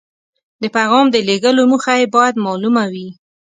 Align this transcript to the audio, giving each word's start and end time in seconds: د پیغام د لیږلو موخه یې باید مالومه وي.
د 0.61 0.63
پیغام 0.75 1.05
د 1.11 1.15
لیږلو 1.27 1.63
موخه 1.71 1.93
یې 2.01 2.07
باید 2.15 2.41
مالومه 2.45 2.85
وي. 2.93 3.07